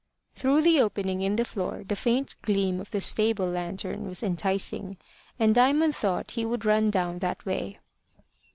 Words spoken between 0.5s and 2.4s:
the opening in the floor the faint